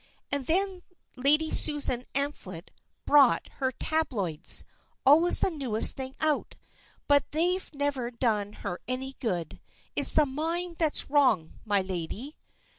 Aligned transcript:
And 0.31 0.47
then 0.47 0.81
Lady 1.15 1.51
Susan 1.51 2.07
Amphlett 2.15 2.69
brought 3.05 3.49
her 3.57 3.71
tabloids 3.71 4.63
always 5.05 5.41
the 5.41 5.51
newest 5.51 5.95
thing 5.95 6.15
out. 6.19 6.55
But 7.07 7.31
they've 7.33 7.71
never 7.71 8.09
done 8.09 8.53
her 8.65 8.81
any 8.87 9.13
good. 9.19 9.61
It's 9.95 10.13
the 10.13 10.25
mind 10.25 10.77
that's 10.79 11.11
wrong, 11.11 11.59
my 11.65 11.81
lady." 11.83 12.35